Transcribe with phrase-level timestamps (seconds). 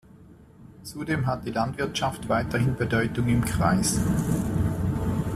[0.81, 4.01] Zudem hat die Landwirtschaft weiterhin Bedeutung im Kreis.